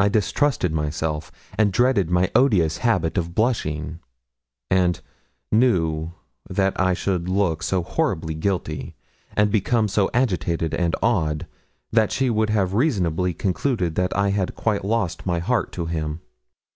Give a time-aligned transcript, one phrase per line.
[0.00, 4.00] I distrusted myself, and dreaded my odious habit of blushing,
[4.72, 5.00] and
[5.52, 6.14] knew
[6.50, 8.96] that I should look so horribly guilty,
[9.36, 11.46] and become so agitated and odd,
[11.92, 16.22] that she would have reasonably concluded that I had quite lost my heart to him.